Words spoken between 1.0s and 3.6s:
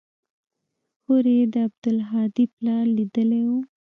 هورې يې د عبدالهادي پلار ليدلى و.